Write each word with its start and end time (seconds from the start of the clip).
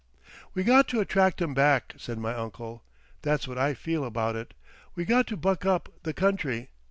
"We 0.55 0.63
got 0.63 0.87
to 0.87 0.99
attract 0.99 1.43
'em 1.43 1.53
back," 1.53 1.93
said 1.95 2.17
my 2.17 2.33
uncle. 2.33 2.83
"That's 3.21 3.47
what 3.47 3.59
I 3.59 3.75
feel 3.75 4.03
about 4.03 4.35
it. 4.35 4.55
We 4.95 5.05
got 5.05 5.27
to 5.27 5.37
Buck 5.37 5.63
Up 5.63 5.93
the 6.01 6.11
country. 6.11 6.69